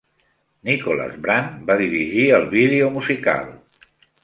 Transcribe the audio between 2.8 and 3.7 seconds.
musical.